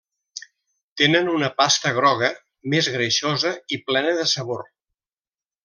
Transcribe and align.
Tenen 1.01 1.29
una 1.33 1.49
pasta 1.59 1.91
groga, 1.99 2.31
més 2.75 2.89
greixosa 2.97 3.55
i 3.77 3.81
plena 3.91 4.15
de 4.23 4.27
sabor. 4.35 4.69